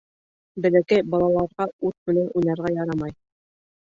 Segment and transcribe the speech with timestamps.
[0.65, 3.13] Бәләкәй балаларға ут менән уйнарға ярамай!